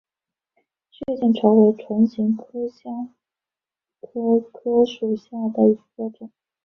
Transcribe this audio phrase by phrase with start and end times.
[0.89, 3.13] 血见愁为唇形科香
[4.01, 6.31] 科科属下的一个种。